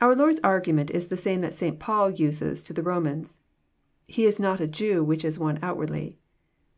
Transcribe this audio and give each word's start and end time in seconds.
Our 0.00 0.16
Lord's 0.16 0.40
argument 0.42 0.90
is 0.90 1.08
the 1.08 1.16
same 1.18 1.42
that 1.42 1.52
St. 1.52 1.78
Paul 1.78 2.08
uses 2.10 2.62
to 2.62 2.72
the 2.72 2.82
Romans. 2.82 3.42
"He 4.06 4.24
is 4.24 4.40
not 4.40 4.60
a 4.62 4.66
Jew 4.66 5.04
which 5.04 5.26
is 5.26 5.38
one 5.38 5.58
outwardly." 5.60 6.16